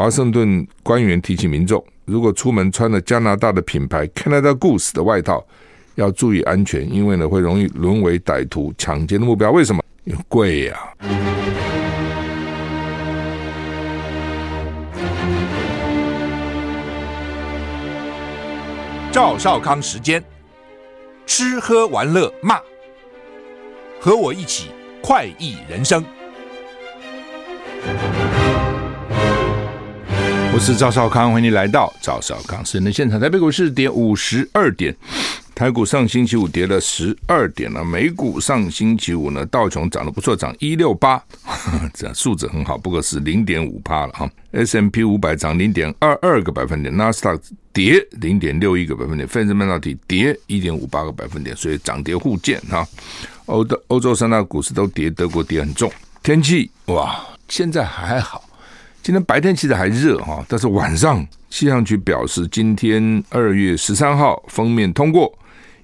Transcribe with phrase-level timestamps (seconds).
[0.00, 5.46] 华盛顿官员提醒民众，如果出门穿了加拿大的品牌 Canada Goose 的外套，
[5.94, 9.50] 要注意安全，因为呢会容易沦为歹徒抢劫的目标。
[9.50, 9.84] 为什么？
[10.04, 10.96] 因为贵呀、
[19.12, 20.24] 赵少康时间，
[21.26, 22.58] 吃喝玩乐骂，
[24.00, 24.70] 和我一起
[25.02, 26.02] 快意人生。
[30.60, 33.18] 是赵少康，欢迎你来到赵少康私人的现场。
[33.18, 34.94] 台北股市跌五十二点，
[35.54, 37.82] 台股上星期五跌了十二点了。
[37.82, 41.20] 美股上星期五呢，道琼涨得不错，涨一六八，
[41.94, 44.30] 这数字很好，不过是零点五趴了哈。
[44.52, 52.86] S M P 五百涨零点二二个百分点，纳斯达克跌零点六一个百分点，费城半导体跌一点五八个百分点，所以涨跌互见哈。
[53.46, 55.90] 欧的欧洲三大股市都跌，德国跌很重。
[56.22, 57.18] 天气哇，
[57.48, 58.44] 现在还好。
[59.02, 65.32] 今天白天其实还热哈，但是晚上气象局表示，今天二月十三号封面通过，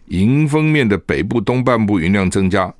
[0.09, 2.73] 迎风面的北部东半部云量增加，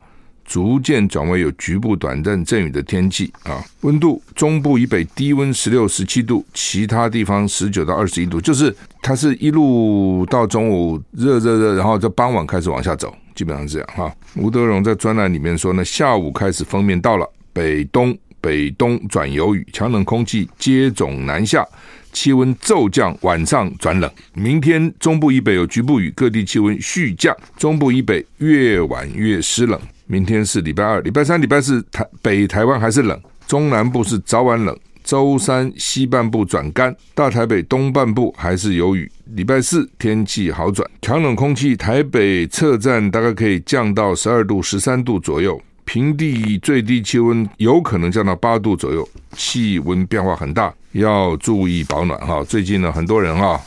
[0.45, 3.65] 逐渐转为有局部短暂阵雨的天气啊。
[3.81, 14.15] 温度中部以北低温十六、十七度，其他地方十九到二十一度，就是它是一路到中午热热热，然后在傍晚开始往下走，基本上是这样哈。
[14.37, 18.17] 吴德荣在专栏里面说呢，下午开始封面到了北东。
[18.47, 21.67] 北东转有雨，强冷空气接踵南下，
[22.13, 24.09] 气温骤降，晚上转冷。
[24.35, 29.81] 明天中部以北有局部雨，各地气温续降，中部以北越晚越湿冷。
[30.07, 34.79] 明天是礼拜二、礼拜三、礼拜四，台北台湾还是冷，中南部是早晚冷。
[35.03, 39.11] 周三西半部转干，大台北东半部还是有雨。
[39.35, 45.61] 礼拜四天气好转，强冷空气台北侧站大概可以降到十二度、十三度左右。
[45.87, 52.45] 平地最低气温有可能降到八度左右，气温变化很大，要注意保暖哈。
[52.45, 53.59] 最近呢，很多人哈，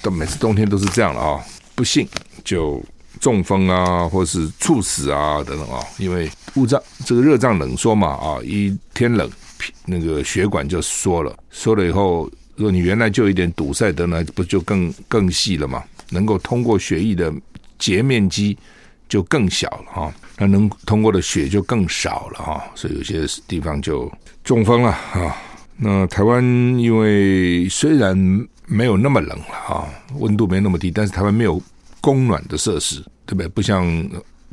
[0.00, 2.08] 都每次冬天都是这样了啊，不幸
[2.44, 2.82] 就
[3.20, 9.28] 中风啊，或是猝死啊等等啊，因为雾胀这个热胀冷缩嘛啊，一天冷，
[9.84, 15.82] 那个血管就缩了，缩了以后，如果你原来就有一点堵塞的呢，不就更更细了嘛？
[16.10, 17.32] 能够通过血液的
[17.80, 18.56] 截面积
[19.14, 20.12] 就更小了哈。
[20.36, 24.10] 那能通过的血就更少了哈，所以有些地方就
[24.42, 25.36] 中风了哈。
[25.76, 26.42] 那台湾
[26.76, 28.18] 因为虽然
[28.66, 29.88] 没有那么冷了哈，
[30.18, 31.62] 温度没那么低，但是台湾没有
[32.00, 33.46] 供暖的设施，对不对？
[33.46, 33.86] 不像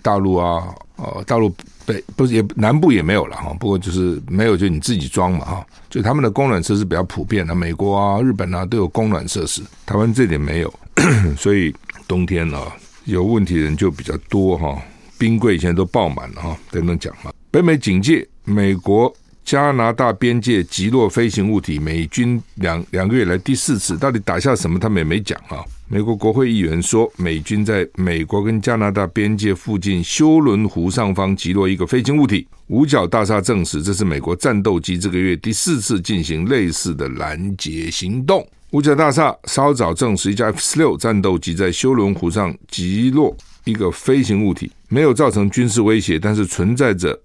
[0.04, 0.64] 大陆啊，
[0.98, 1.52] 呃，大陆
[1.84, 3.52] 北不是也南部也没有了哈。
[3.60, 5.66] 不过就是没有，就你自己装嘛哈。
[5.90, 10.72] 就他们的供暖设施比较普遍的，美国啊、日本啊都有供暖设施，台湾这点没有，
[11.36, 11.74] 所以
[12.08, 12.60] 冬天呢
[13.06, 14.82] 有问题的人就比较多哈。
[15.18, 17.32] 冰柜现在都爆满了哈，等等讲吧。
[17.52, 19.14] 北美警戒，美国
[19.46, 24.80] 加拿大边界击落飞行物体，美军两两个月来第四次，到底打下什么？
[24.80, 25.64] 他们也没讲哈。
[25.88, 32.48] 美国国会议员说，美军在美国跟加拿大边界附近休伦湖上方击落一个飞行物体。
[32.68, 38.48] 五角大厦证实，这是美国战斗机这个月第四次进行类似的拦截行动。
[38.72, 43.36] 五角大厦稍早证实，一架 F 十六战斗机在休伦湖上击落。
[43.64, 47.20] 一个飞行物体没有造成军事威胁，但是存在着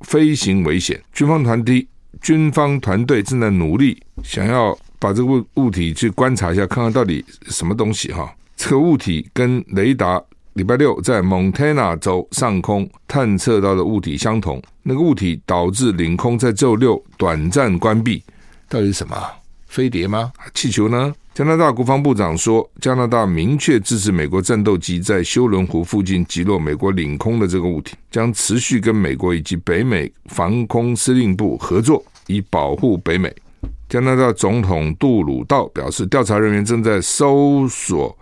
[0.00, 1.00] 飞行危险。
[1.14, 1.88] 军方团体、
[2.20, 8.30] 军方团队正在努力，想要把这个物物体去观察一下，看看到底什么东西哈。
[8.56, 10.22] 这个物体跟雷达
[10.54, 18.22] 礼拜六在蒙特纳州上空探测到的物体相同，那个物体导致领空在周六短暂关闭。
[18.68, 19.16] 到底是什么？
[19.68, 20.32] 飞碟吗？
[20.54, 21.14] 气球呢？
[21.34, 33.32] 加拿大国防部长说，加拿大明确支持美国战斗机在休伦湖附近击落美国领空的这个物体，将持续跟美国以及北美防空司令部合作，以保护北美。
[33.88, 38.16] 加拿大总统杜鲁道表示，调查人员正在搜索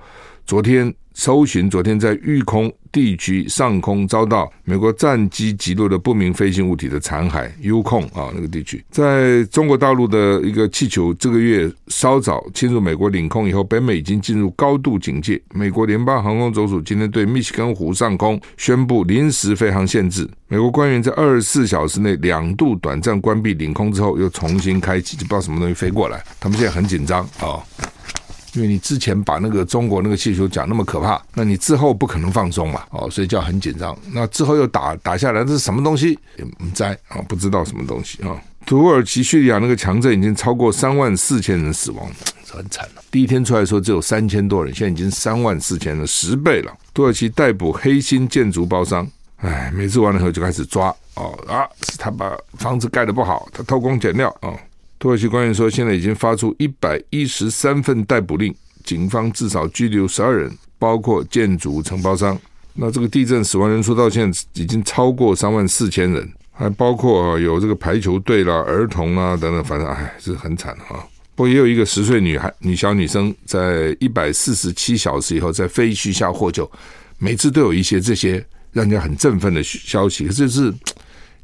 [0.47, 0.95] 昨天。
[1.19, 15.41] 搜寻昨天在育空地区上空遭到美国战机击落的不明飞行物体的残骸，，U 空啊那个地区，在中国大陆的一个气球，这个月稍早侵入美国领空以后，北美已经进入高度警戒。
[15.55, 20.29] 美国联邦航空总署今天对密西根湖上空宣布临时飞航限制。
[20.49, 27.65] 美国官员在二十四小时内两度短暂关闭领空之后，又重新开启，就不知道什么东西飞过来，他们现在很紧张啊。
[28.57, 33.97] 因为你之前把那个中国那个气球讲那么可怕，那你之后不可能放松嘛，哦，所以就很紧张。
[34.13, 36.19] 那之后又打打下来，这是什么东西？
[36.39, 38.35] 也不在啊，不知道什么东西啊。
[38.65, 42.05] 土耳其叙利亚那个强震已经超过三万四千人死亡，
[42.51, 43.03] 很惨了。
[43.11, 46.73] 第一天出来说只有三千多人，现在已经三万四千人，十倍了。
[46.93, 49.07] 土耳其逮捕黑心建筑包商，
[49.37, 54.51] 哎，每次完了以后就开始抓哦啊，是他把房子盖得不好，他偷工减料啊。
[54.99, 58.55] 土耳其官员说，现在已经发出一百一十三份逮捕令，
[58.85, 62.39] 警方至少拘留十二人，包括建筑承包商。
[62.73, 71.05] 那这个地震死亡人数到现在已经超过三万四千人，还包括有这个排球队啦、儿童啦等等，反正哎，是很惨啊。
[71.35, 76.71] 不过也有一个十岁女孩、女小女生，在一百四十七小时以后在废墟下获救。
[77.19, 80.73] 每次都有一些这些让人家很振奋的消息，可是是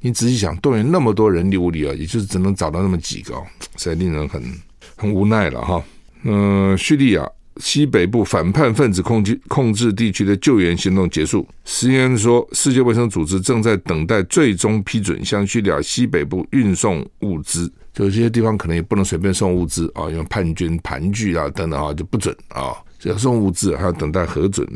[0.05, 3.35] 你仔细想，动员那么多人力物力啊，也就是只能找到那么几个，
[3.77, 4.43] 实在令人很
[4.97, 5.83] 很无奈了哈。
[6.25, 7.25] 嗯，叙利亚
[7.59, 11.47] 西北部反叛分子控制控制地区的救援行动结束。
[11.65, 17.73] CNN 说，世界卫生组织正在等待最终批准，向叙利亚西北部运送物资。
[17.95, 22.75] 就这些地方可能也不能随便送物资啊，因为叛军盘踞啊等等啊，就不准啊。
[22.99, 24.67] 只要送物资，还要等待核准。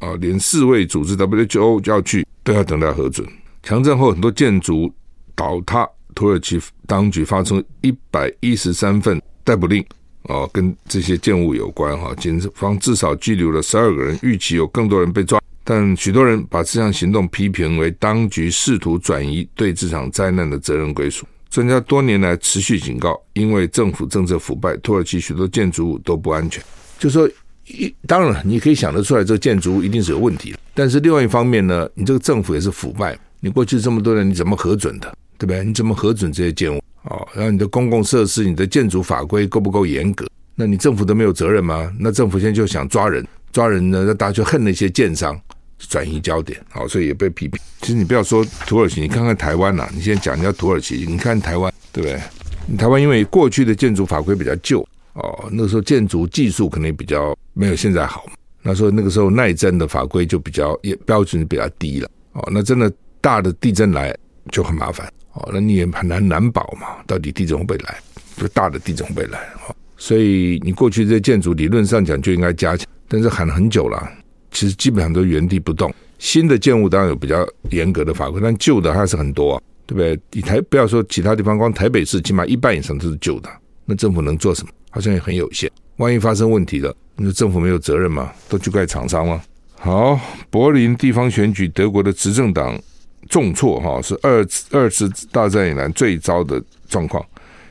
[0.00, 3.26] 啊，连世卫组织 WHO 就要去，都要等待核准。
[3.66, 4.88] 强震后很多建筑
[5.34, 5.84] 倒塌，
[6.14, 9.84] 土耳其当局发出一百一十三份逮捕令，
[10.28, 12.14] 哦，跟这些建物有关哈。
[12.14, 15.40] 警方至少拘留了十二个人，预期有更多人被抓。
[15.64, 21.26] 但许多人把这项行动批评为当局试图转移对这场灾难的责任归属。
[21.50, 26.62] 专家多年来持续警告，因为政府政策腐败，土耳其许多建筑物都不安全。
[27.00, 27.28] 就说。
[27.68, 30.58] 一当然，你可以想得出来，这个建筑物一定是有问题的。
[30.72, 33.18] 但是另外一方面呢，你这个政府也是腐败。
[33.46, 35.06] 你过去这么多年，你怎么核准的？
[35.38, 35.64] 对不对？
[35.64, 36.82] 你怎么核准这些建物？
[37.04, 40.26] 哦，然后你的公共设施、你的建筑法规够不够严格？
[40.56, 41.94] 那你政府都没有责任吗？
[41.96, 45.40] 那政府现在就想抓人，抓人呢，那大家就恨那些建商，
[45.78, 46.60] 转移焦点。
[46.70, 47.60] 好，所以也被批评。
[47.82, 52.76] 其实你不要说土耳其，你看看台湾呐、你现在讲人家土耳其，你看台湾，对不对？
[52.76, 54.84] 台湾因为过去的建筑法规比较旧。
[55.12, 58.26] 哦，那个时候建筑技术可能比较没有现在好。
[58.62, 62.10] 那时候那个时候耐震的法规就比较也标准比较低了。
[62.32, 64.16] 哦，那真的大的地震来
[64.50, 65.06] 就很麻烦。
[65.32, 67.98] 哦，那你也很难难保嘛，到底地震会不会来？
[68.36, 69.38] 就大的地震会不会来？
[69.96, 74.10] 所以你过去这些建筑理论上讲就应该加强，但是喊了很久了，
[74.50, 75.92] 其实基本上都原地不动。
[76.18, 80.18] 新的建物当然有比较严格的法规，但旧的还是很多啊，对不对？
[80.32, 83.50] 你台不要说其他地方，光台北市起码一半以上都是旧的，
[83.84, 84.70] 那政府能做什么？
[84.90, 88.32] 好像也很有限，万一发生问题了，你说政府没有责任吗？
[88.48, 89.42] 都去怪厂商吗？
[89.74, 92.78] 好，柏林地方选举，德国的执政党
[93.28, 97.24] 重挫，哈，是二次二次大战以来最糟的状况。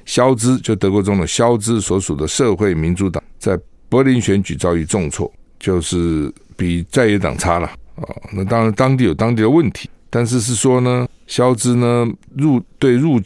[0.05, 3.59] 肖兹就德国中的肖兹所属的社会民主党，在
[3.89, 8.07] 柏林选举遭遇重挫，就是比在野党差了啊。
[8.31, 13.21] 那当然，当地有当地的问题，但是是说呢，肖兹呢入对入。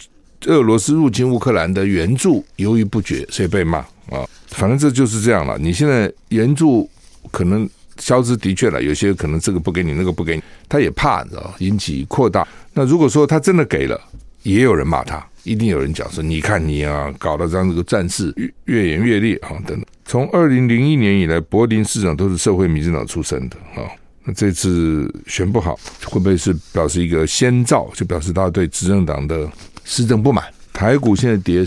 [0.45, 3.79] 俄罗斯入侵乌克兰的援助犹豫不决，所以被骂
[4.09, 4.23] 啊。
[4.47, 5.57] 反正这就是这样了。
[5.57, 6.89] 你现在援助
[7.29, 12.47] 可能消失的确了，有些可能这个不给你，那个不给你，他也怕，你知道引起扩大。
[12.73, 13.99] 那如果说他真的给了，
[14.43, 18.33] 也有人骂他，一定有人讲说：“你看你啊，搞得这样这个战事
[18.65, 19.85] 越演越烈啊。”等等。
[20.05, 23.87] 从二零零一年以来，柏林市长都是社会民主党出身的啊。
[24.23, 29.49] 那这次选不好，会不会是表示一个先兆，就表示他对执政党的？
[29.85, 31.63] 施政不满，台股现在跌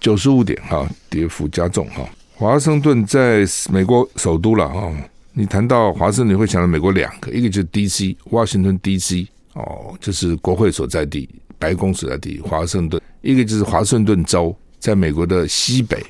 [0.00, 2.04] 九十五点哈，跌幅加重哈。
[2.34, 4.92] 华盛顿在美国首都了哈，
[5.32, 8.16] 你谈到华盛顿，你会想到美国两个，一个就是 D.C.
[8.24, 9.28] 华盛顿 D.C.
[9.54, 11.28] 哦，就是国会所在地，
[11.58, 16.04] 白宫所在地华盛顿；一个就是华盛顿州，在美国的西北，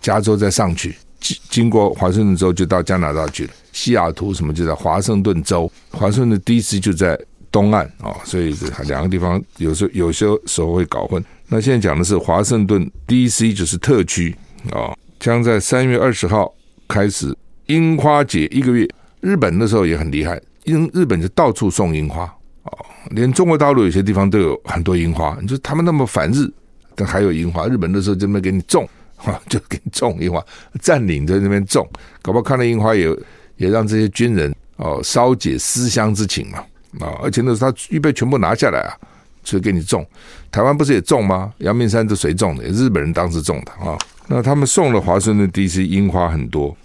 [0.00, 6.78] 加州再上去，经经过华盛顿州就到加拿大去了，西雅图什么就在华盛顿州，华盛顿 D.C.
[6.80, 7.18] 就在。
[7.50, 11.24] 东岸啊，所以这两个地方有时候有些时候会搞混。
[11.46, 13.54] 那现在讲的是华盛顿 D.C.
[13.54, 14.36] 就是特区
[14.70, 16.54] 啊，将在三月二十号
[16.86, 17.34] 开始
[17.68, 18.86] 樱花节一个月。
[19.20, 22.22] 日本那时候也很厉害，因日本就到处送樱花
[22.62, 22.70] 啊，
[23.10, 25.36] 连中国大陆有些地方都有很多樱花。
[25.40, 26.48] 你说他们那么反日，
[26.94, 27.66] 但还有樱花。
[27.66, 30.40] 日本那时候就没给你种啊， 就给你种樱花，
[30.80, 31.84] 占领在那边种，
[32.22, 33.08] 搞不好看到樱花也
[33.56, 36.58] 也让这些军人哦稍解思乡之情嘛。
[37.00, 38.94] 啊，而且那时候他预备全部拿下来啊，
[39.42, 40.06] 所以给你种。
[40.52, 41.52] 台湾不是也种吗？
[41.58, 42.62] 阳明山是谁种的？
[42.66, 43.98] 日本人当时种的啊。
[44.28, 45.84] 那他们送了华盛顿 D.C.
[45.84, 46.76] 樱花很多，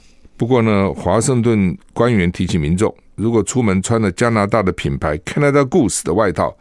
[0.44, 6.54] 不过呢，华盛顿官员提醒民众，如果出门穿了加拿大的品牌 Canada Goose 的外套，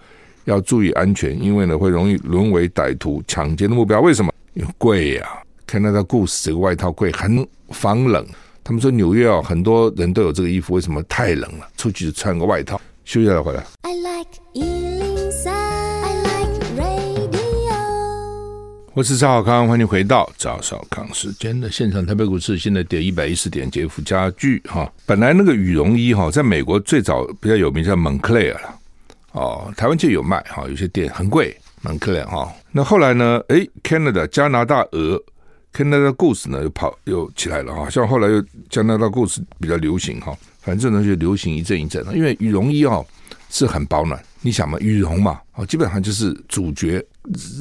[0.44, 4.00] 要注意安全，因为呢会容易沦为歹徒抢劫的目标。
[4.00, 4.32] 为什么？
[4.54, 5.26] 因为贵呀
[5.66, 8.24] ，Canada Goose 这个外套贵，很防冷。
[8.62, 11.02] 他们说纽约啊，很多人都有这个衣服，为什么？
[11.08, 12.80] 太冷了，出去就穿个外套。
[13.04, 13.64] 休息了，回来。
[13.80, 15.11] I like
[18.94, 22.04] 我是赵少康，欢迎回到赵少康时间的现场。
[22.04, 24.92] 台北股市现在跌一百一十点，跌幅加剧哈。
[25.06, 28.74] 本来那个羽绒衣哈，在美国最早比较有名叫 Moncler 了
[29.32, 32.52] 哦，台湾就有卖哈，有些店很贵，蛮可怜哈。
[32.70, 33.40] 那后来呢？
[33.48, 35.18] 哎，Canada 加拿大鹅
[35.72, 37.88] ，Canada Goose 呢又跑又起来了哈。
[37.88, 42.04] 像后来又加拿大 Goose 比较流行哈，反正呢就流行一阵一阵。
[42.14, 43.02] 因为羽绒衣哈
[43.52, 47.04] 是很保暖，你想嘛，羽绒嘛，哦，基本上就是主角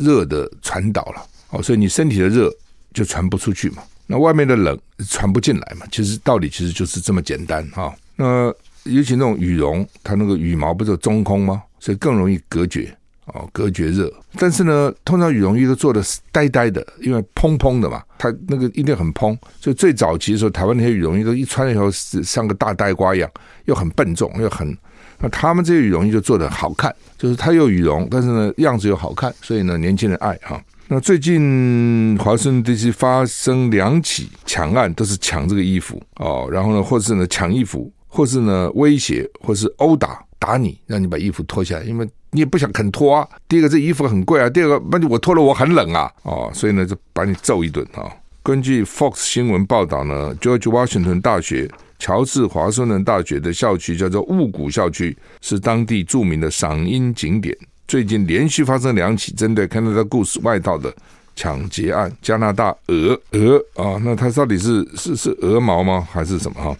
[0.01, 2.49] 热的传导了哦，所以你身体的热
[2.93, 4.79] 就传不出去嘛，那外面的冷
[5.09, 5.85] 传不进来嘛。
[5.91, 7.93] 其实道理其实就是这么简单哈。
[8.15, 8.45] 那
[8.83, 11.61] 尤其那种羽绒，它那个羽毛不是中空吗？
[11.77, 12.95] 所以更容易隔绝
[13.25, 14.09] 哦，隔绝热。
[14.37, 19.37] 但是呢，通常羽绒衣都做的呆呆的，因为蓬蓬的嘛，它那个一定很蓬。
[19.59, 23.29] 所以最早期的时候，台湾那些羽绒衣都一穿以后是像个大呆瓜一样，
[23.65, 24.73] 又很笨重，又很。
[25.21, 30.61] 那他们这些羽绒衣就做的好看，就是它有羽绒，但是呢样子又好看，所以呢年轻人爱哈。
[30.87, 37.91] 那最近华盛顿 DC 发生两起抢案，都是抢这个衣服哦，然后呢，或是呢抢衣服。
[38.13, 43.25] 或是呢威胁，或是殴打打你，让你把衣服脱下来，因为你也不想肯脱啊。
[43.47, 46.11] 第一个，这衣服很贵啊；第二个，万一我脱了我很冷啊。
[46.23, 48.11] 哦，所以呢就把你揍一顿啊。
[48.43, 57.55] 根据 Fox 新闻报道呢，George Washington 大学、乔治华盛顿大学的校区叫做雾谷校区，是当地著名的赏樱景点。
[57.87, 60.91] 最近连续发生两起针对 Canada Goose 外套的
[61.35, 62.11] 抢劫案。
[62.19, 66.07] 加拿大鹅鹅啊，那它到底是是是鹅毛吗？
[66.11, 66.75] 还是什么哈？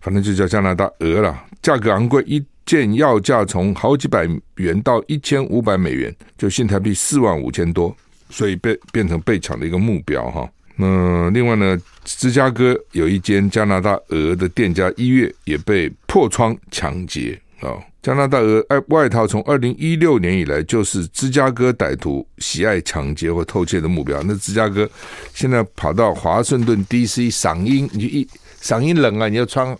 [0.00, 7.94] 反正就叫加拿大鹅了，价格昂贵，一件要价从好几百元到一千五百美元，就新台币四万五千多，
[8.30, 10.48] 所以被变成被抢的一个目标哈。
[10.76, 17.76] 那另外呢，芝加哥有一间加拿大鹅的店家，一月也被破窗抢劫啊。
[18.02, 24.22] 加拿大鹅外套从二零一六年以来就是芝加哥歹徒喜爱抢劫或偷窃的目标。
[24.24, 24.88] 那芝加哥
[25.32, 28.28] 现在跑到华盛顿 DC 赏樱，你就一
[28.60, 29.76] 赏樱冷啊，你要穿。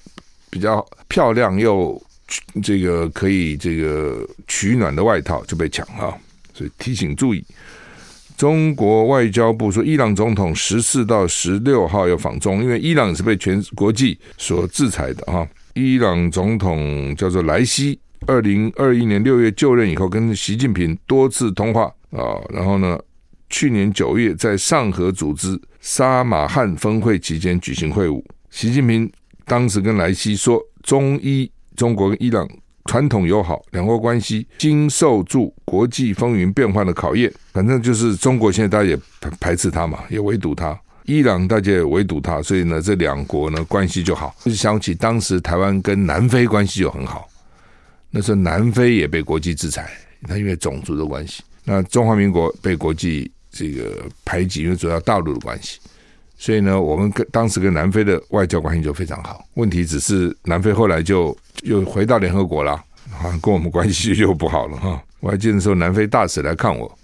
[0.50, 2.00] 比较漂亮又
[2.62, 6.16] 这个可以这个取暖的外套就被抢哈，
[6.54, 7.44] 所以提醒注意。
[8.44, 15.48] 中国外交部说，伊朗总统十四到十六号要访中，因为伊朗是被全国际所制裁的哈。
[15.72, 23.00] 伊朗总统叫做莱西，二零二一年六月就任以后，跟习近平多次通话啊，然后呢，
[23.48, 29.10] 去年九月在上合组织沙马汉峰会期间举行会晤，习近平。
[29.46, 32.46] 当时跟莱西说，中伊中国跟伊朗
[32.84, 37.32] 传统友好，两国关系经受住国际风云变幻的考验。
[37.52, 38.98] 反正就是中国现在大家也
[39.40, 44.34] 排斥他嘛，也围堵他；伊朗大家也围堵他，所以呢，这两国呢关系就好。
[44.44, 47.26] 就想起当时台湾跟南非关系就很好，
[48.10, 49.90] 那时候南非也被国际制裁，
[50.28, 55.80] 他因为种族的关系；那中华民国被国际这个排挤，因为主要大陆的关系。
[56.44, 59.42] 所以呢，我们跟当时跟南非的外交关系就非常好。
[59.54, 62.72] 问题只是南非后来就又回到联合国了，
[63.14, 65.02] 啊，跟我们关系又不好了哈。
[65.20, 66.98] 我还记得那时候南非大使来看我，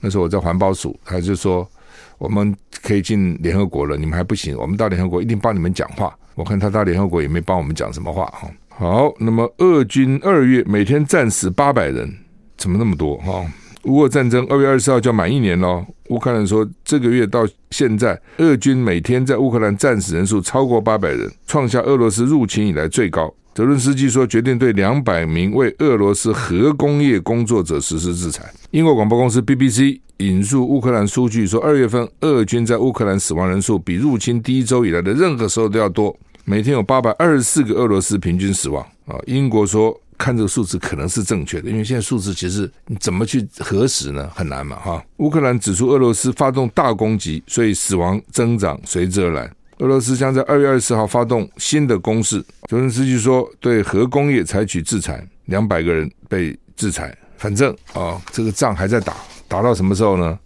[0.00, 1.68] 那时候我在环保署，他就说
[2.16, 6.16] 我们可以进联合国了，你们还不行，我们到联合国一定帮你们讲话。
[6.34, 8.50] 我看他到联合国也没帮我们讲什么话哈。
[8.70, 12.10] 好，那么俄军二月每天战死八百人，
[12.56, 13.44] 怎么那么多哈？
[13.86, 15.84] 乌俄战争二月二十号就要满一年了。
[16.08, 23.32] 乌克兰说，这个月到现在，俄军每天在乌克兰战死人数超过八百人，创下俄罗斯入侵以来最高。
[23.54, 28.44] 泽伦斯基说，决定对两百名为俄罗斯核工业工作者实施制裁。
[28.72, 36.14] 英国广播公司 BBC 引述乌克兰数据说，二月份俄军在乌克兰死亡人数比入侵第一周以来的任何时候都要多，
[36.44, 38.84] 每天有八百二十四个俄罗斯平均死亡。
[39.06, 39.98] 啊，英国说。
[40.18, 44.30] 看这个数字可能是正确的，因为现在数字其实你怎么去核实呢？
[44.34, 45.04] 很难嘛，哈。
[45.18, 49.50] 乌克兰指出，俄罗斯发动大攻击，所以死亡增长随之而来。
[49.78, 52.42] 俄罗斯将在二月二十号发动新的攻势。
[52.68, 57.14] 泽连斯基说，对核工业采取制裁，两百个人被制裁。
[57.36, 59.14] 反正啊、这个仗还在打，
[59.46, 60.38] 打到什么时候呢？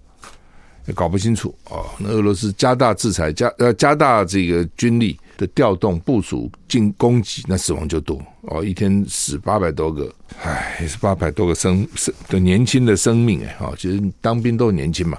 [0.87, 1.87] 也搞不清楚啊、哦。
[1.99, 5.20] 那俄罗斯加大制裁，加呃加大这个军力。
[5.41, 15.17] 的调动部署进攻击，那死亡就多哦，一天死八百多个，唉，也是八百多个生生的年轻的生命哎，哈，其实当兵都年轻嘛，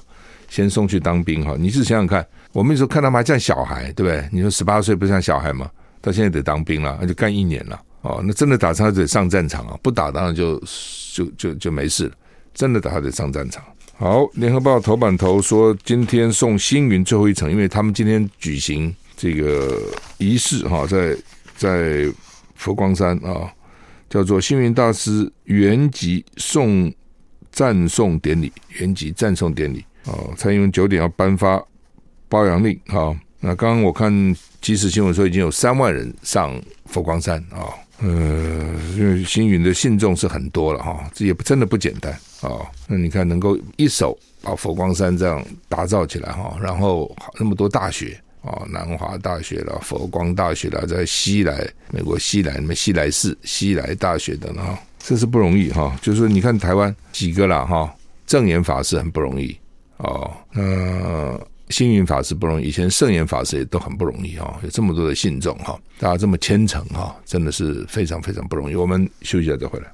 [0.48, 1.56] 先送去当兵哈。
[1.58, 4.30] 你是想想看，我们有时候看他们还像小孩，对不对？
[4.32, 5.68] 你说十八岁不像小孩吗？
[6.02, 8.22] 到现在得当兵了，那就干一年了哦。
[8.24, 10.62] 那真的打仗得上战场啊，不打当然就
[11.16, 12.14] 就就就没事了。
[12.54, 13.64] 真的打还得上战场。
[13.98, 18.96] 好，联合报头版头说，今天送星云最后一程，因为他们今天举行。
[19.22, 19.80] 这个
[20.18, 21.16] 仪式哈，在
[21.56, 22.12] 在
[22.56, 23.54] 佛光山啊，
[24.10, 26.92] 叫做星云大师圆寂送
[27.52, 30.18] 赞颂典礼，圆寂赞颂典礼啊。
[30.36, 31.64] 蔡英文九点要颁发
[32.28, 33.16] 褒扬令哈。
[33.40, 34.12] 那刚刚我看
[34.60, 37.70] 即时新闻说，已经有三万人上佛光山啊。
[38.00, 38.10] 呃，
[38.96, 42.12] 因为星云的信众是很多了哈，这也不真的不简单
[42.42, 42.66] 啊。
[42.88, 55.98] 那你看，能够一手把佛光山这样打造起来哈，然后那么多大学啊，南华大学了、佛光大学了，在西来美国西来什么西来市、西来大学等等哈，这是不容易哈。
[56.02, 57.94] 就是，你看台湾几个啦哈，
[58.26, 59.58] 证严法师很不容易
[59.98, 61.40] 哦，那。
[61.70, 68.76] 星云法师不容易，以前圣严法师也都很不容易哈，有这么多的信众哈，大家这么虔诚哈，真的是非常非常不容易。
[68.76, 69.88] 我们休息一下再回来。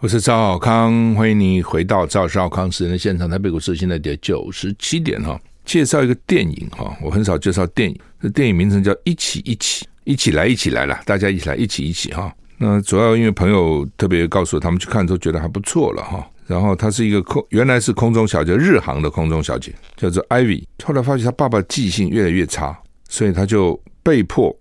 [0.00, 3.30] 我是赵少康，欢迎你回到赵少康时间的现场。
[3.30, 5.40] 台北股市现在跌九十七点哈。
[5.64, 12.30] 介绍一个电影哈，我很少介绍电影，这电影名称叫《一起一起一起来一起来了》，大家一起来一起一起哈。
[12.58, 16.28] 那主要因为朋友特别告诉我，他们去看之后觉得还不错了哈。
[16.46, 20.64] 然后她是一个空，原来是空中小姐，日航的空中小姐，叫做 Ivy。
[20.84, 24.54] 后来发现她爸爸记性越来越差，所以她就被迫，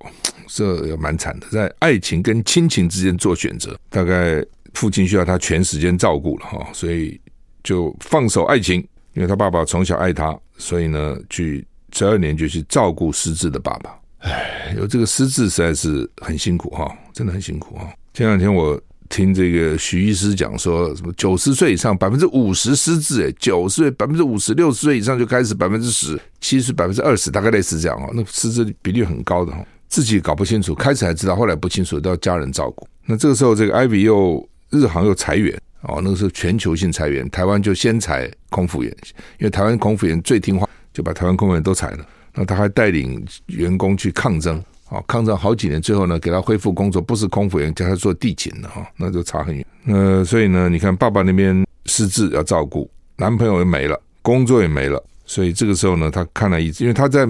[0.48, 3.78] 这也蛮惨的，在爱情跟亲情之间做选择。
[3.90, 4.42] 大概
[4.74, 7.20] 父亲需要他全时间照顾了哈，所以
[7.64, 8.80] 就放手爱情，
[9.14, 13.96] 因为他爸爸从小爱他，所以呢，去十二年就去照顾失智的爸爸。
[14.20, 17.92] 唉，有这个失智实在是很辛苦哈，真的很辛苦哈。
[18.14, 18.80] 前两天我。
[19.10, 28.10] 听这个徐医师讲说，什么九十岁以上百分之五十失智，诶，九十岁百分之五十，六十岁以上就开始百分之十，七十百分之二十，大概类似这样哦。
[28.16, 32.88] 那失智比例很高的哈，自己搞不清楚，开始还知道，后来不清楚，都要家人照顾。
[33.06, 38.92] 那这个时候，这个艾比又日航又裁员哦，那个时候全球性裁员，台湾就先裁空服员，
[39.40, 42.06] 因为台湾空服员最听话，就把台湾空服员都裁了。
[42.34, 44.62] 那他还带领员工去抗争。
[44.90, 49.66] 哦，抗争好几年，最后呢，给他恢复工作，不是空服员，叫他做地勤的哈，那就差很远。
[49.88, 57.28] 呃，所以呢，你看爸爸那边失智要照顾，男朋友也没了，工作也没了，所以这个时候呢，他看了一次，因为他在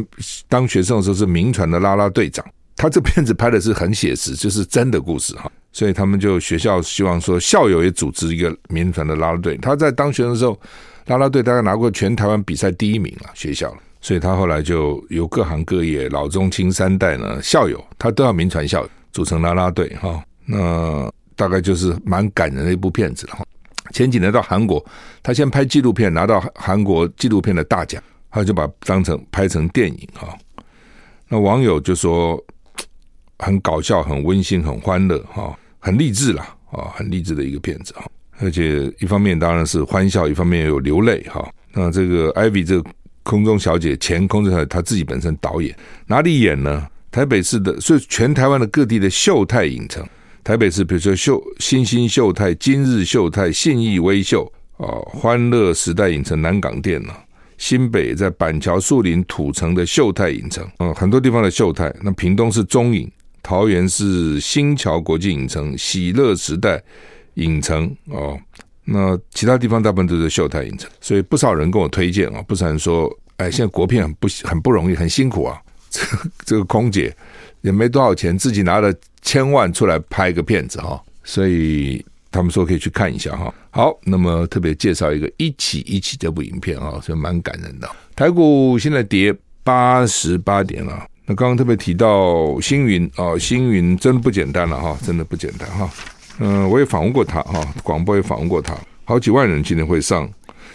[0.50, 2.46] 当学生的时候是民传的啦啦队长，
[2.76, 10.58] 他这片子拍的是很写实，就是真的故事哈，所以他们就学校希望说校友也组织一个民传的啦啦队，他在当学生的时候，
[11.08, 13.76] 啦啦队大概拿过全台湾比赛第一名了，学校。
[14.00, 20.24] 所以他后来就由各行各业老中青三代呢，校友，他都要民传校友组成啦啦队哈。
[20.46, 23.46] 那大概就是蛮感人的一部片子哈。
[23.94, 24.86] 前几年到韩国，
[25.22, 30.38] 他先拍纪录片拿到韩国纪录片的大奖，他就把当成拍成电影哈。
[31.30, 32.38] 那网友就说
[33.40, 38.06] 很搞笑、很温馨、很欢乐哈，很励志啦啊，很励志的一个片子哈。
[38.40, 41.46] 而且一方面当然是欢笑，一方面有流泪哈。
[41.74, 42.90] 那这个 Ivy 这个。
[43.26, 45.74] 空中小姐，前空中小姐，她自己本身导演，
[46.08, 46.86] 哪里演呢？
[47.10, 50.06] 台北市的，所以全台湾的各地的秀泰影城，
[50.44, 54.44] 台北市比如说秀新兴秀泰、今日秀泰、信义威秀
[54.76, 57.14] 啊、欢乐时代影城、南港店呢，
[57.58, 61.96] 新北在板桥树林土城的秀泰影城，嗯，很多地方的秀泰。
[62.02, 63.10] 那屏东是中影，
[63.44, 66.82] 桃园是新桥国际影城、喜乐时代
[67.36, 68.40] 影城哦。
[68.86, 75.62] 那其他地方大部分都是秀泰影城，所以不少人跟我推荐啊，不少人说，哎，现在国片很不很不容易，很辛苦啊。
[75.90, 76.02] 这
[76.44, 77.16] 这个空姐
[77.62, 83.54] 也没多少钱，自己拿了千万出来拍个片子哈，所以他们说可以去看一下哈。
[83.70, 87.90] 好，那么特别介绍一个《一起一起》这部影片啊，所以蛮感人的。
[88.16, 95.90] 台股现在跌八十八点了，那刚刚特别提到星云啊，星云真的不简单了哈，真的不简单哈。
[96.40, 100.30] 嗯，我也访问过他哈，广播也访问过他，好几万人今天会上。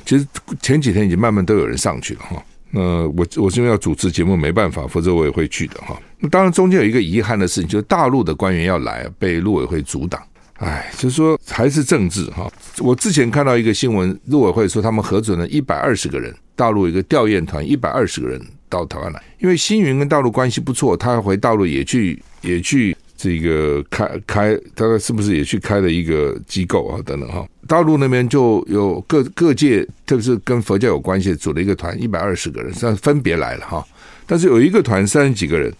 [0.06, 0.26] 其实
[0.62, 2.42] 前几天已经慢慢都有人上去了哈。
[2.70, 6.00] 那我我是因为要主持节目没办法，否则我也会去的哈。
[6.18, 10.22] 那当然中间有一个遗憾的事情，就是大陆的官员要来，被陆委会阻挡。
[10.58, 12.50] 哎，就是说还是政治哈。
[12.78, 22.96] 我之前看到一个新闻，陆委会说他们核准了一百二十个人，大陆一个吊唁团一百二十个人到台湾来，因为星云跟大陆关系不错，他回大陆也去也去。
[23.20, 27.02] 这个开开大概是不是也去开了一个机构啊？
[27.04, 33.85] 等等哈，大陆那边就有各各界，特别是跟佛教有关系，组了一个团，一百二十个人，这样分别来了哈。
[34.24, 35.74] 但是有一个团三十几个人，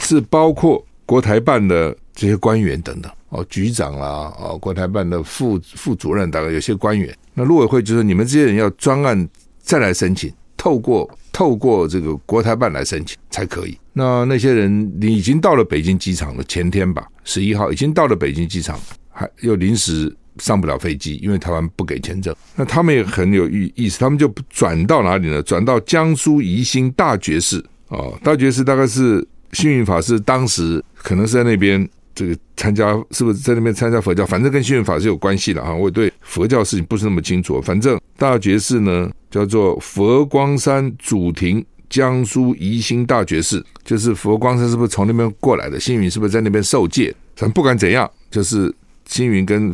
[0.00, 7.16] 是包括国台办的这些官员等等哦，局长啦，哦，国台办的副副主任，大概有些官员。
[7.34, 9.28] 那陆委会就说，你们这些人要专案
[9.62, 10.28] 再来申请，
[10.60, 11.10] 透过。
[11.32, 13.78] 透过这个国台办来申请才可以。
[13.94, 22.34] 那那些人，你已经到了北京机场了，前天吧，十一号已经到了北京机场，还又临时上不了飞机，因为台湾不给签证。
[22.56, 25.42] 那他们也很有意意思，他们就转到哪里呢？
[25.44, 31.88] 转到江苏宜兴大觉寺哦，大觉寺大概是幸运法师当时可能是在那边。
[32.12, 34.26] 这个参加是不是在那边参加佛教？
[34.26, 35.72] 反正跟幸运法师有关系的哈。
[35.72, 37.62] 我对佛教事情不是那么清楚。
[37.62, 45.78] 反正大觉寺呢，叫做佛光山祖庭江苏宜兴大觉寺，就是佛光山是不是从那边过来的？
[45.78, 47.14] 星云是不是在那边受戒？
[47.36, 48.72] 反正不管怎样，就是
[49.06, 49.72] 星云跟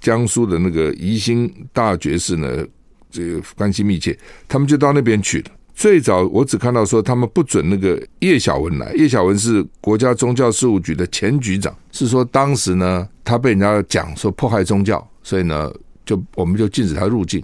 [0.00, 2.66] 江苏的那个宜兴大觉寺呢，
[3.10, 5.46] 这个关系密切，他们就到那边去了。
[5.74, 15.72] 最早我只看到说他们不准那个叶小文来，叶小文是国家宗教事务局的前局长，是说当时呢他被人家讲说迫害宗教，所以呢
[16.04, 17.42] 就我们就禁止他入境。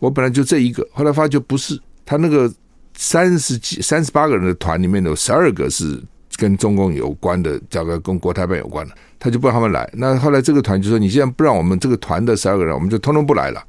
[0.00, 2.52] 我本来就这一个，后来发觉不是，他那个
[2.96, 6.02] 三十几、三十八个人的团里面有十二个是
[6.36, 9.88] 跟中共有关的，叫个跟国台办有关的，他就不让他们来。
[9.94, 13.62] 那后来这个团就说：“你既然不让我们这个团的十二个人，我们就通通不来了。”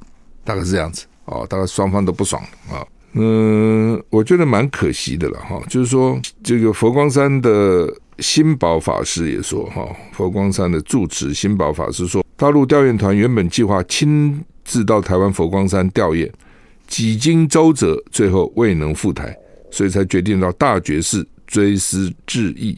[0.44, 2.86] 大概是这样子哦，大概双方都不爽啊。
[3.14, 5.62] 嗯，我觉得蛮可惜的了哈。
[5.70, 16.30] 就是说，这个佛光山的新保法师也说哈，佛光山的住持新保法师说，大陆调研团原本计划亲自到台湾佛光山吊唁，
[16.88, 19.34] 几经周折，最后未能赴台，
[19.72, 22.78] 所以才决定到大觉寺追思致意。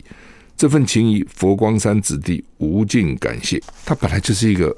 [0.56, 3.62] 这份情谊，佛光山子弟无尽感谢。
[3.86, 4.76] 他本来就是一个，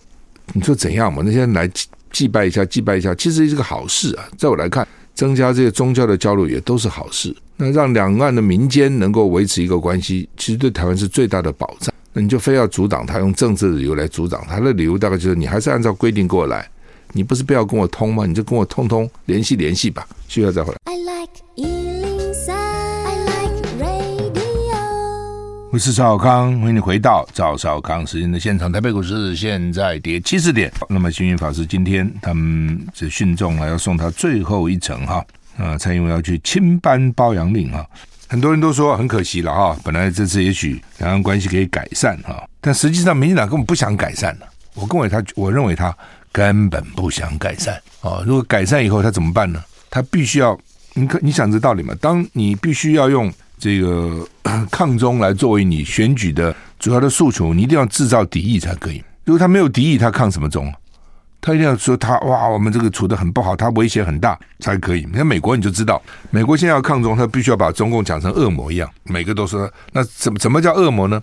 [0.54, 1.22] 你说怎样嘛？
[1.26, 1.69] 那些人来
[2.12, 4.28] 祭拜一下，祭拜一下，其实是个好事啊。
[4.38, 7.36] 在我来看，增加这些宗教的交流也都是好事。
[7.56, 11.93] 那让两岸的民间能够维持一个关系，其实对台湾是最大的保障。
[12.12, 16.69] 那你就非要阻挡他，用政治的理由来阻挡他的理由，大概就是你还是按照规定过来。
[17.12, 18.26] 你不是不要跟我通吗？
[18.26, 20.08] 你就跟我通通联系联系吧。
[20.28, 20.78] 需要再回来。
[20.86, 24.76] I like 103, I like radio。
[25.72, 28.72] 我是赵少康，欢迎你回到赵少康时间的现场。
[28.72, 30.72] 台北股市现在跌七十点。
[30.88, 35.26] 那么星云法师今天他们这训众啊，要送他最后一程哈。
[35.58, 37.84] 啊，蔡英文要去亲颁褒扬令哈。
[38.28, 39.76] 很多人都说很可惜了哈。
[39.84, 44.48] 本来这次也许两岸关系可以改善哈，但实际上民进党根本不想改善了。
[44.76, 45.98] 我认为他，我认为他。
[46.32, 48.24] 根本不想改善啊！
[48.26, 49.63] 如果改善以后，他怎么办呢？
[49.89, 50.58] 他必须要，
[50.94, 51.94] 你可你想这道理吗？
[52.00, 54.28] 当你必须要用这个
[54.72, 59.04] 抗中来作为你选举的主要的诉求，你一定要制造敌意才可以。
[59.26, 60.72] 如果他没有敌意，他抗什么中？
[61.42, 65.06] 他一定要说他哇，我们这个处的很不好，他威胁很大才可以。
[65.10, 71.22] 你看美国你就知道，美国现在要抗中，他必须要把中共讲成恶魔一样，每个都说那怎么怎么叫恶魔呢？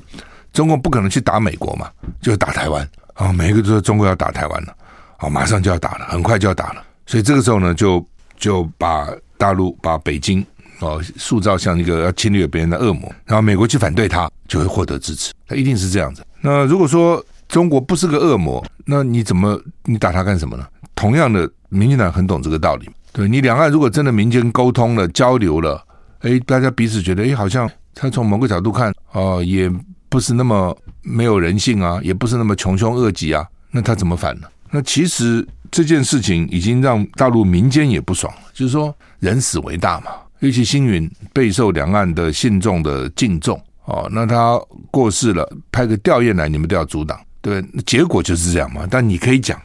[0.52, 1.90] 中共不可能去打美国嘛，
[2.22, 3.30] 就是打台湾啊！
[3.30, 4.74] 每一个都说中国要打台湾了。
[5.18, 8.04] 好，马上就要打了，很快就要打了，所以这个时候呢，就
[8.36, 10.44] 就把大陆、把北京
[10.80, 16.24] 哦塑造像一个要侵略别人的恶魔，然后美国去反对他，就会获得支持，他一定是这样子。
[16.40, 20.66] 那如果说中国不是个恶魔，那你怎么你打他干什么呢？
[20.94, 22.88] 同样的，民进党很懂这个道理。
[23.12, 25.82] 对，你两岸如果真的民间沟通了、交流了，
[26.20, 29.70] 哎，大家彼此觉得，哎，好像他从某个角度看，哦，也
[30.08, 34.46] 不是那么没有人性啊，也不是那么穷凶恶极啊，那他怎么反呢？
[34.70, 47.62] 那其实这件事情已经让大陆民间也不爽了，就是说人死为大嘛，尤其星云备受两岸的信众的敬重哦，那他过世了，派个吊唁来，你们都要阻挡，对？
[47.84, 48.86] 结果就是这样嘛。
[48.90, 49.60] 但你可以讲，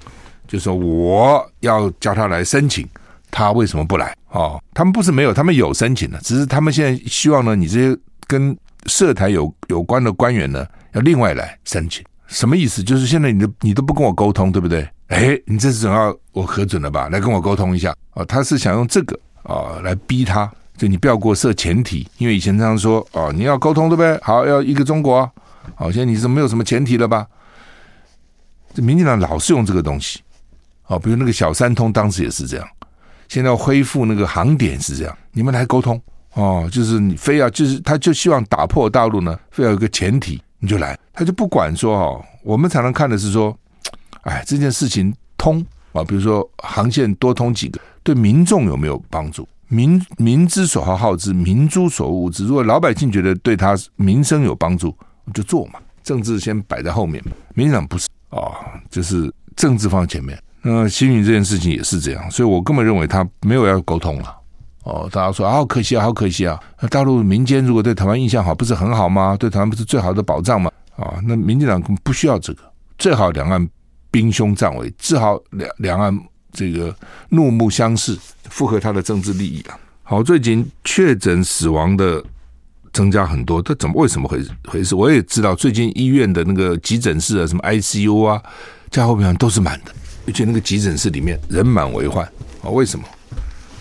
[0.48, 2.88] 就说我要叫他来申请，
[3.30, 4.16] 他为什么不来？
[4.30, 12.04] 哦，他们不是没有，他们有申请的，只是他们现在希望呢，你这些跟涉台有有关的官员呢，要另外来申请。
[12.32, 12.82] 什么意思？
[12.82, 14.88] 就是现在你都你都不跟我沟通，对不对？
[15.08, 17.10] 哎，你这次总要我核准了吧？
[17.10, 18.24] 来跟我沟通一下啊！
[18.24, 24.18] 他是想用这个啊来逼他，就你不要给我设前提，因为以前常常说哦，你要沟通对不对？
[24.24, 25.30] 好，要一个中国，
[25.76, 27.28] 好，现在你是没有什么前提了吧？
[28.74, 30.22] 这民进党老是用这个东西，
[30.88, 32.66] 哦，比如那个小三通当时也是这样，
[33.28, 36.02] 现在要恢复那个航点是这样，你们来沟通
[36.36, 40.42] 哦，就是你非要就是他就希望打破大陆呢，非要有个前提。
[40.62, 43.54] 你就来，他就不管说哦，我们常常看的是说，
[44.22, 49.48] 哎，这件事情通啊，比如说航线多通几个，对民众有没有帮助？
[49.68, 52.46] 民民之所好好之，民诸所恶之。
[52.46, 54.96] 如果老百姓觉得对他民生有帮助，
[55.34, 55.80] 就做嘛。
[56.04, 57.32] 政治先摆在后面嘛。
[57.56, 58.56] 民进党不是啊、哦，
[58.90, 60.38] 就是政治放在前面。
[60.62, 64.36] 那新云这件事情也是这样，所以我根本认为他没有要沟通了。
[64.84, 66.60] 哦，大家说啊，好可惜啊，好可惜啊！
[66.90, 69.38] 大陆民间如果对台湾印象好，不是很好吗？
[69.40, 70.72] 对台湾不是最好的保障吗？
[70.96, 72.64] 啊，那民进党不需要这个，
[72.98, 73.70] 最好两岸
[74.10, 76.20] 兵凶战危，最好两两岸
[76.52, 76.96] 这个
[77.30, 78.18] 怒目相视，
[78.50, 79.78] 符合他的政治利益啊。
[80.02, 82.24] 好，最近确诊死亡的
[82.92, 84.96] 增加很多，这怎么为什么回回事？
[84.96, 88.42] 我也知道，最近医院的那个急诊室啊，什么 ICU 啊，
[88.90, 89.92] 加护病房都是满的，
[90.26, 92.26] 而且那个急诊室里面人满为患
[92.64, 93.06] 啊，为什么？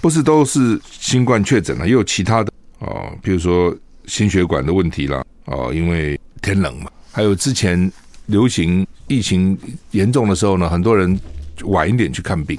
[0.00, 3.74] 不是都是新冠确诊了，也有其他的哦，比如说
[4.06, 7.90] 心血管的问题啦，哦，因为天冷嘛，还有之前
[8.26, 9.58] 流行疫情
[9.90, 11.18] 严重的时候呢，很多人
[11.64, 12.58] 晚一点去看病，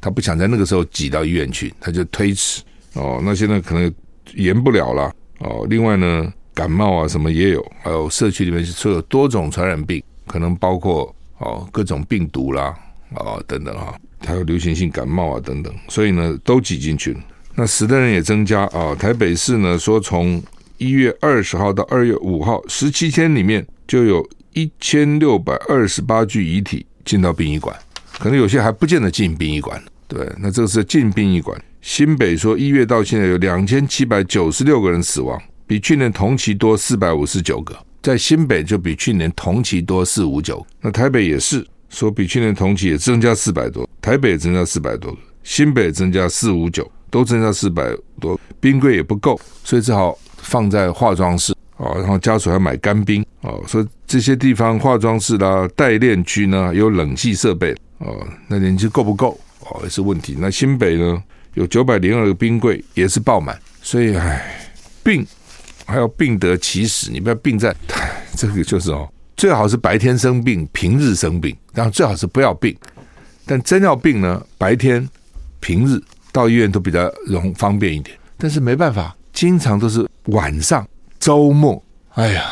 [0.00, 2.62] 他不想在那个时候挤到医院去，他就推迟
[2.94, 3.20] 哦。
[3.22, 3.92] 那现在可能
[4.34, 5.66] 延不了了哦。
[5.68, 12.74] 另外呢，感冒啊什么也有，还有社区里面是有多种传染病，可能包括哦各种病毒啦
[13.14, 13.94] 哦等等哈，
[14.26, 17.20] 还有流行性感冒啊等等，所以呢都挤进去了。
[17.54, 18.94] 那死的人也增加啊。
[18.94, 20.42] 台北市呢说，从
[20.76, 27.76] 一月二十号到二月五号十七天里面，就有一千六百二十八具遗体进到殡仪馆，
[28.18, 29.82] 可能有些还不见得进殡仪馆。
[30.06, 31.60] 对，那这个是进殡仪馆。
[31.80, 40.64] 新北说一月到现在有两千七百九十六个人死亡，比去年同期多四百五十九个，在新北就比去年同期多四五九。
[40.80, 41.66] 那台北也是
[41.98, 47.82] 说比去年同期也增加四百多，台北增加四百多，新北增加四五九，都增加四百
[48.20, 48.38] 多。
[48.60, 50.16] 冰柜也不够，所以只好。
[50.40, 60.36] 放在化妆室啊，然后家属还买干冰啊，说这些地方化妆室啦、代练区呢有冷气设备哦，那年纪够不够哦也是问题。
[60.38, 61.22] 那新北呢
[61.54, 64.42] 有九百零二个冰柜也是爆满，所以唉，
[65.02, 65.26] 病
[65.84, 67.74] 还要病得其死，你不要病在，
[68.36, 69.06] 这个就是哦，
[69.38, 72.76] 最好是白天生病，平日生病，当然最好是不要病，
[73.46, 75.08] 但真要病呢，白天、
[75.60, 79.14] 平日到医院都比较容方便一点，但是没办法。
[79.32, 80.84] 经常都是晚上、
[81.20, 81.80] 周末，
[82.14, 82.42] 哎呀，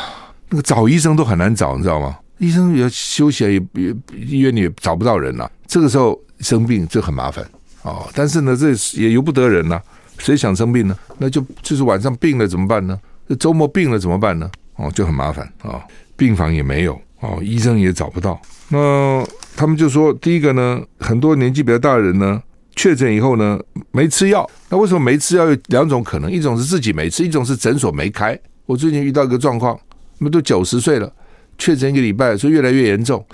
[0.47, 2.17] 那个找医生都很难找，你知道吗？
[2.37, 5.51] 医生也休息，也也医院里也找不到人了。
[5.67, 7.45] 这个时候生病就很麻烦
[7.81, 8.09] 哦。
[8.15, 9.81] 但是呢，这也由不得人呐。
[10.19, 10.97] 谁想生病呢？
[11.17, 12.97] 那就就是晚上病了怎么办呢？
[13.27, 14.49] 这周末病了怎么办呢？
[14.77, 15.81] 哦，就很麻烦啊、哦。
[16.17, 18.37] 病房也没有哦，医生也找不到。
[18.67, 19.25] 那
[19.55, 22.43] 他们就说，第一个呢，很多年纪比较大的人呢。
[22.79, 23.59] 确诊以后呢，
[23.91, 24.47] 没吃药。
[24.69, 25.49] 那为什么没吃药？
[25.49, 28.39] 有两种可能，一种是自己没吃，一种是诊所没开。
[28.67, 29.75] 我最近遇到一个状况，
[30.19, 31.11] 他们都九十岁了，
[31.57, 33.25] 确诊一个礼拜，说越来越严重。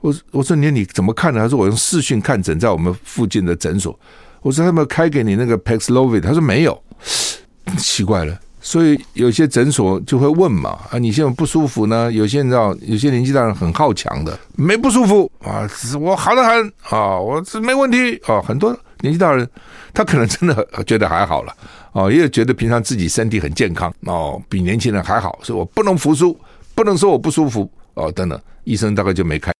[0.00, 1.40] 我我说你你怎么看呢？
[1.40, 3.98] 他说我用视讯看诊，在我们附近的诊所。
[4.42, 6.80] 我说他们开给你那个 Paxlovid，他说没有，
[7.76, 8.38] 奇怪了。
[8.66, 12.10] 所以有些诊所就会问嘛，啊，你现在不舒服呢？
[12.10, 15.68] 有些人知道，有些年纪大人很好强的，没不舒服啊，
[16.00, 18.40] 我好得很啊，我这没问题啊。
[18.40, 19.46] 很多年纪大人，
[19.92, 21.54] 他可能真的 觉得还好了
[21.92, 26.34] 啊，也觉得平常自己身体很健康哦，比年轻人还好，所以我不能服输，
[26.74, 29.53] 不能说我不舒服哦，等等，医生大概就没开。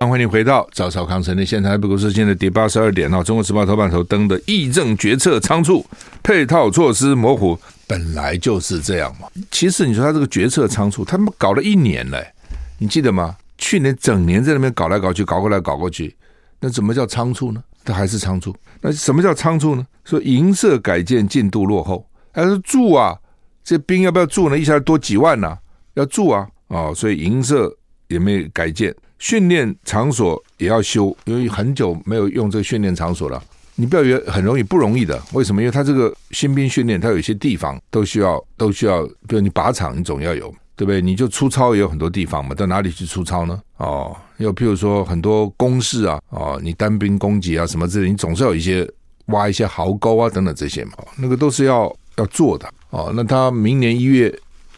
[0.00, 3.22] 欢迎回到赵少康城的现场，不过是现在跌八十二点哦。
[3.22, 5.84] 中国时报头版头登的议政决策仓促，
[6.22, 9.28] 配套措施模糊，本来就是这样嘛。
[9.50, 12.32] 其实你说他这个决策仓促，他们搞了一年嘞，
[12.78, 13.36] 你记得吗？
[13.58, 16.14] 去年整年在那边搞来搞去，搞过来搞过去，
[16.60, 17.62] 那怎么叫仓促呢？
[17.84, 18.54] 它还是仓促。
[18.80, 19.86] 那什么叫仓促呢？
[20.04, 23.16] 说银色改建进度落后，还是住啊？
[23.64, 24.58] 这兵要不要住呢？
[24.58, 25.58] 一下多几万呢、啊，
[25.94, 26.46] 要住啊！
[26.68, 27.74] 哦，所以银色
[28.08, 28.94] 也没改建。
[29.18, 33.42] 训练场所也要修，因为很久没有用这个训练场所了。
[33.76, 35.20] 你不要以为很容易，不容易的。
[35.32, 35.60] 为什么？
[35.60, 41.00] 因为他这个新兵训练，他有些地方都需要，都需要，比如你靶场，你总要有，对不对？
[41.00, 43.60] 你就出操也有很多地方嘛，到哪里去出操呢？
[43.78, 48.88] 哦，又譬如说很多工事啊，哦，你单兵攻击啊什么之类，你总是有一些
[49.26, 52.68] 挖一些壕沟啊等等这些嘛，那个都是要要做的。
[52.90, 54.32] 哦，那他明年一月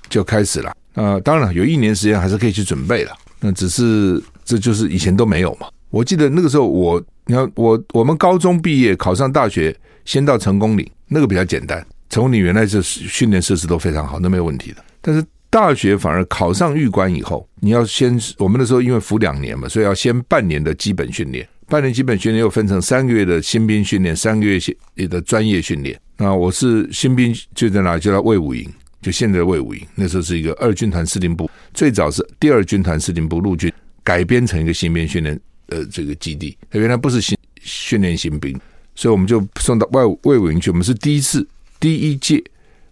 [0.08, 0.74] 就开始了。
[0.96, 3.12] 呃，当然有一年时间还是可以去准备了。
[3.38, 4.20] 那只是。
[4.48, 5.66] 这就是以前都没有嘛。
[5.90, 11.84] 我记得那个时候我，你看我我们高中毕业考上大学，先到成功岭，那个比较简单。
[12.10, 14.76] 成功岭原来是训练设施都非常好，那没有问题的。
[15.00, 24.60] 但是大学反而考上预官以后，你要先我们那时候因为服两年嘛，所以要先半年的基本训练，半年基本训练又分成三个月的新兵训练，三个月
[25.08, 26.00] 的专业训练。
[26.18, 27.98] 那我是新兵就在哪？
[27.98, 28.64] 就在魏武营，
[29.06, 29.86] 就现在的卫武营。
[29.94, 33.72] 那时候是一个二军团司令部，最早是第二军团司令部陆军。
[34.02, 35.38] 改编成一个新兵训练
[35.68, 38.56] 呃这个基地，它原来不是新训练新兵，
[38.96, 40.70] 所以我们就送到外卫武营去。
[40.70, 41.46] 我们是第一次
[41.78, 42.42] 第一届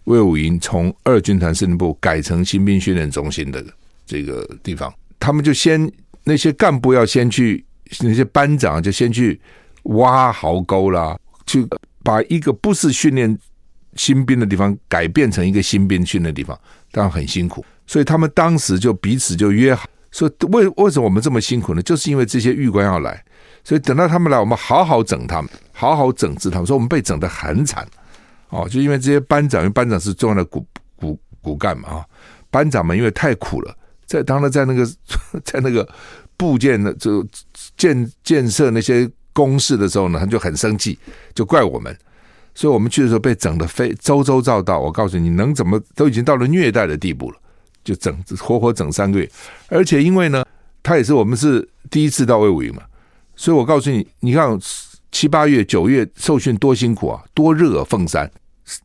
[0.05, 3.65] 卫武营从二军团司令部改成新兵训练中心的
[4.05, 5.89] 这个地方，他们就先
[6.23, 7.63] 那些干部要先去，
[8.01, 9.39] 那些班长就先去
[9.83, 11.65] 挖壕沟啦，去
[12.03, 13.37] 把一个不是训练
[13.95, 16.59] 新兵的地方改变成一个新兵训的地方，
[16.91, 19.89] 当然很辛苦，所以他们当时就彼此就约好。
[20.11, 21.81] 所以为为什么我们这么辛苦呢？
[21.81, 23.21] 就是因为这些狱官要来，
[23.65, 26.65] 所以等到他们来，我们好好整他们，好好整治他们。
[26.65, 27.85] 说我们被整得很惨
[28.47, 32.05] 哦，就因为这些班长，因为班长是重要的骨骨骨干嘛啊，
[32.49, 34.85] 班长们因为太苦了，在当他在那个
[35.43, 35.85] 在那个
[36.37, 37.25] 部件的就
[37.75, 40.97] 建建设那些工事的时候呢，他就很生气，
[41.33, 41.93] 就怪我们。
[42.55, 47.37] 所以我们去的时候被整得非周周照到，我告诉你，能怎么都已经到了虐待的地步了。
[47.83, 49.31] 就整活活整三个月，
[49.67, 50.43] 而且因为呢，
[50.81, 52.81] 他也是我们是第一次到魏武营嘛，
[53.35, 54.59] 所以我告诉你，你看
[55.11, 58.27] 七八月、九月受训多辛苦啊，多热啊，凤山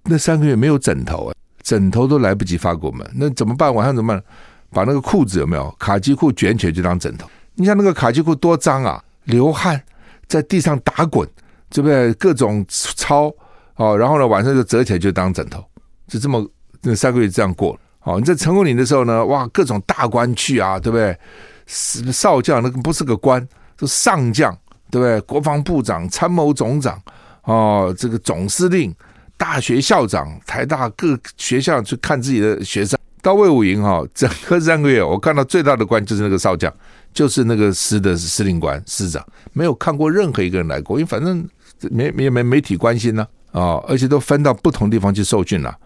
[0.05, 3.75] 那三个月没有枕头啊，枕头都来不及发给我们，那怎么办？
[3.75, 4.23] 晚上怎么办？
[4.69, 7.27] 把那个裤子有没有卡其裤卷起来就当枕头？
[7.55, 9.83] 你像那个卡其裤多脏啊，流汗，
[10.29, 11.27] 在地上打滚，
[11.71, 12.13] 对不对？
[12.15, 13.33] 各种操
[13.81, 15.65] 哦，然后呢，晚上就折起来就当枕头，
[16.07, 16.47] 就这么
[16.83, 17.81] 那三个月这样过了。
[18.03, 21.17] 哦，你在成功岭的时候呢，哇，各种大官去啊，对不对？
[22.13, 23.41] 少将那个不是个官，
[23.79, 24.55] 是上将，
[24.91, 25.19] 对不对？
[25.23, 27.01] 国防部长、参谋总长，
[27.45, 28.95] 哦，这个总司令、
[29.39, 32.99] 大学校长、台大各学校去看自己的学生。
[33.23, 36.71] 到魏武营哈，整个三个月，我看到最大的官就是那个少将，
[37.15, 41.49] 就是那个师的司令官、师长，没有看过任何一个人来过，因为反正
[41.91, 45.77] 没没没媒体关心呢、哦，而且都分到不同地方去受训了。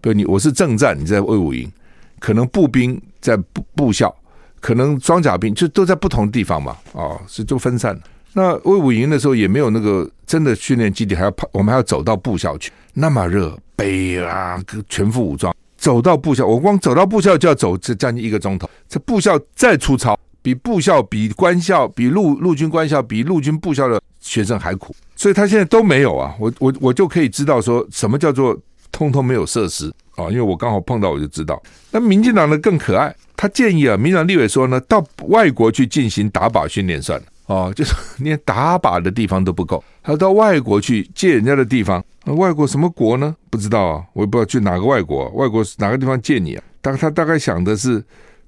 [0.00, 1.70] 比如你我是正战，你在卫武营，
[2.18, 4.14] 可能步兵在部部校，
[4.60, 7.98] 可能装甲兵就都在不同地方嘛，哦，是都分散。
[8.32, 18.68] 那卫武营的时候也没有那个真的训练基地，还要跑，我们还要走到部校去，那么热，背啊，全副武装，走到部校，我光走到部校就要走这将近一个钟头。
[18.88, 26.34] 这部校再粗糙，比部校、比官校、比陆陆军官校、比陆军部校的学生还苦，所以他现在都没有啊。
[26.40, 28.58] 我我我就可以知道说什么叫做。
[28.96, 31.60] 通通没有设施啊，因为我刚好碰到，我就知道。
[31.90, 42.00] 那民进党呢更可爱，他建议啊，民进党立委说呢，到外国去进行打靶训练算了哦，就是 连打靶的地方都不够，还要到外国去借人家的地方。
[42.22, 43.34] 那外国什么国呢？
[43.50, 46.62] 不知道啊，我也不知道去哪个外国，外国哪个地方借你啊？
[46.80, 48.00] 但他大概想的是，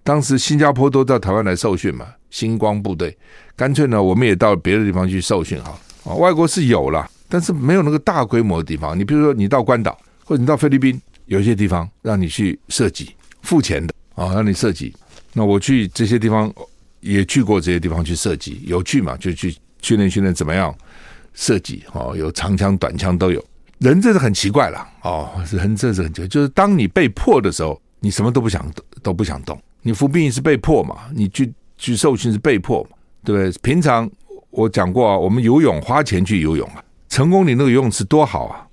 [0.06, 3.18] 当时新加坡都到台湾来受训嘛，星光部队，
[3.56, 5.76] 干脆呢，我们也到别的地方去受训哈。
[6.04, 8.96] 啊，外国是有了，但是没有那个大规模的地方。
[8.96, 9.98] 你比如说，你到关岛。
[10.28, 14.92] 或者你到菲律宾，有一些地方让你去射击，付钱的啊，让你射击。
[15.32, 16.52] 那我去这些地方
[16.98, 19.16] 也去过，这些地方去射击，有趣嘛？
[19.18, 20.74] 就去训练训练怎么样
[21.32, 23.40] 射击哦，有长枪短枪都有。
[23.78, 28.68] 人这是很奇怪了哦，人这是很奇怪，就是当你被迫的时候，你什么都不想
[29.00, 29.56] 都不想动。
[29.86, 30.96] 你服兵役是被迫嘛？
[31.14, 32.96] 你去去受训是被迫嘛？
[33.24, 33.52] 对不对？
[33.62, 34.10] 平常
[34.50, 38.66] 我讲过啊，我们游泳花钱去游泳啊，成功你那个游泳池多好啊，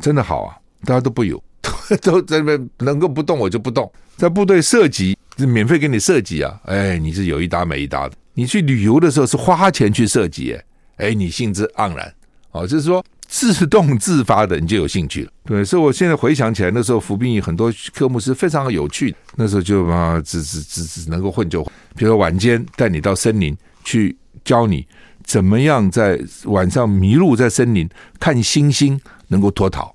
[0.00, 0.56] 真的好啊。
[0.84, 1.40] 大家都不游，
[2.02, 3.90] 都在那边能够不动我就不动。
[4.16, 8.16] 在部队射击是免费给你射击啊，哎，你是有一搭没一搭的。
[8.34, 10.58] 你去旅游的时候是花钱去射击，
[10.96, 12.12] 哎，你兴致盎然，
[12.50, 15.30] 哦，就是说自动自发的你就有兴趣了。
[15.44, 19.14] 对，所以我现在回想起来，那时候服兵役很多科目是非常有趣。
[19.36, 24.86] 那时候就啊，只只只只能够混就混，比如说晚间带你到森林去教你
[25.24, 29.94] 怎么样在晚上迷路在森林看星星能够脱逃。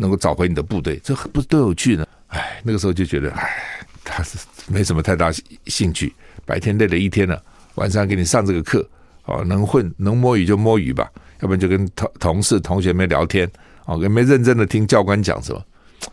[0.00, 2.08] 能够找回你的部队，这不是多有趣呢？
[2.28, 3.50] 哎，那个时候就觉得，哎，
[4.02, 5.30] 他是没什么太大
[5.66, 6.14] 兴趣。
[6.46, 7.38] 白天累了一天了，
[7.74, 8.88] 晚上给你上这个课，
[9.30, 13.50] 哦，能混能摸鱼就摸鱼吧，要不然就跟同同事同学们聊天，
[13.86, 15.62] 哦，也没认真的听教官讲什么。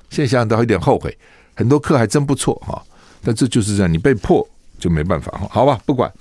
[0.09, 1.15] 现在想想都有点后悔，
[1.55, 2.81] 很多课还真不错哈，
[3.23, 4.47] 但这就是这样，你被迫
[4.79, 6.11] 就没办法，好吧，不管。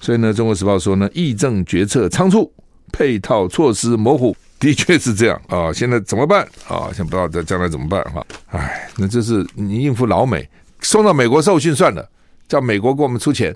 [0.00, 2.52] 所以呢，《中国时报》说呢，议政决策仓促，
[2.92, 4.36] 配套措施模糊。
[4.60, 6.88] 的确是这样啊，现在怎么办啊？
[6.94, 8.24] 现在不知道在将来怎么办哈？
[8.50, 10.48] 哎，那这是你应付老美，
[10.80, 12.08] 送到美国受训算了，
[12.48, 13.54] 叫美国给我们出钱，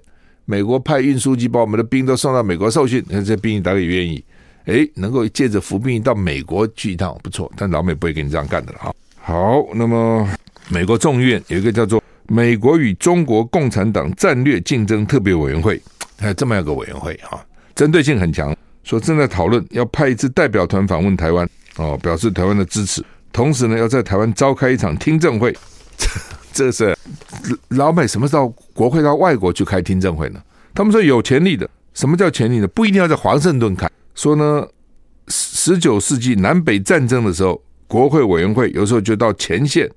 [0.50, 4.24] 美国派运输机把我们的兵都送到美国受训，那这兵役大概也愿意，
[4.64, 8.94] 哎，能够借着服兵役到美国去一趟不错，但老美不会给你这样干的了哈。
[9.20, 10.26] 好，那么
[10.70, 15.78] 美国众议院有一个叫做美国与中国共产党战略竞争特别委员会，
[16.18, 17.38] 还有这么一个委员会哈，
[17.74, 18.56] 针对性很强。
[18.84, 23.04] 说正在讨论要派一支代表团访问台湾，哦，表示台湾的支持。
[23.32, 25.54] 同时呢，要在台湾召开一场听证会。
[26.58, 26.98] 这是
[27.68, 30.42] 老美什么时候国会到外国去开听证会呢？
[30.74, 31.70] 他们说有权利的。
[31.94, 32.66] 什么叫权利呢？
[32.66, 33.88] 不一定要在华盛顿开。
[34.14, 34.66] 说呢，
[35.28, 39.88] 十九世纪南北战争的时候，国会委员会有时候就到前线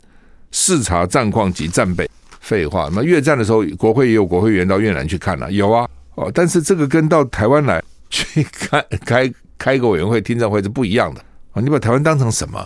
[0.52, 2.08] 视察战况及战备。
[2.40, 5.88] 废话，那越战的时候，国会也有国会员到越南去看了，有啊。
[6.16, 7.82] 哦，但是这个跟到台湾来。
[8.14, 11.62] 去开开开个委员会听证会是不一样的啊！
[11.62, 12.60] 你把台湾当成什么？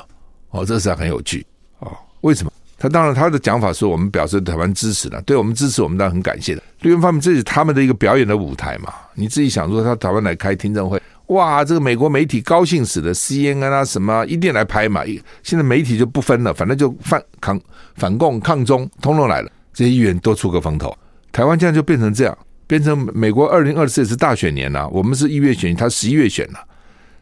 [0.50, 1.46] 哦，这是很有趣
[1.78, 1.96] 哦。
[2.22, 2.52] 为什么？
[2.78, 6.62] 他当然他的讲法是我们表示台湾支持的，对我们支持，我们当然很感谢的。
[6.82, 8.94] 另一方面，这是他们的一个表演的舞台嘛。
[9.14, 15.04] 你自己想说，他台湾来开听证会，哇，这个美国媒体高兴死了，CNN 啊什么一定来拍嘛。
[15.42, 17.60] 现在媒体就不分了，反正就反抗、
[17.96, 19.50] 反共、抗中，通通来了。
[19.74, 20.96] 这些议员都出个风头，
[21.32, 22.38] 台湾这样就变成这样。
[22.68, 26.60] 变成美国二零二四也是大选年呐、我们是一月选，他十一月选了、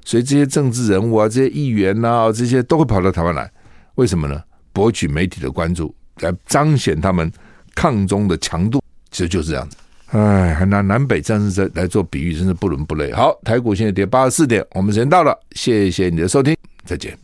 [0.05, 3.51] 所以这些政治人物啊，这些议员呐、啊，这些都会跑到台湾来，
[3.95, 4.41] 为什么呢？
[4.73, 7.31] 博取媒体的关注，来彰显他们
[7.73, 9.77] 抗中的强度，其实就是这样子。
[10.07, 13.11] 哎，还拿南北战争来做比喻，真是不伦不类。
[13.13, 16.55] 好，台股现在跌八十四点，我们时间到了，谢谢你的收听，
[16.85, 17.22] 再见。